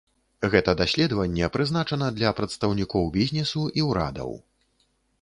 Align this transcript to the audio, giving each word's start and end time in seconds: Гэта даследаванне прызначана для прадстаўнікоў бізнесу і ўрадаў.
Гэта 0.53 0.71
даследаванне 0.79 1.51
прызначана 1.59 2.09
для 2.17 2.33
прадстаўнікоў 2.41 3.03
бізнесу 3.21 3.61
і 3.83 3.89
ўрадаў. 3.93 4.37